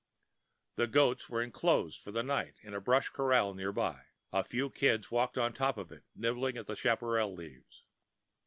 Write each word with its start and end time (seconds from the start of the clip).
The 0.77 0.87
goats 0.87 1.29
were 1.29 1.43
enclosed 1.43 2.01
for 2.01 2.11
the 2.11 2.23
night 2.23 2.55
in 2.63 2.73
a 2.73 2.81
brush 2.81 3.09
corral 3.09 3.53
near 3.53 3.71
by. 3.71 4.05
A 4.33 4.43
few 4.43 4.71
kids 4.71 5.11
walked 5.11 5.35
the 5.35 5.47
top 5.51 5.77
of 5.77 5.91
it, 5.91 6.05
nibbling 6.15 6.55
the 6.55 6.75
chaparral 6.75 7.35
leaves. 7.35 7.83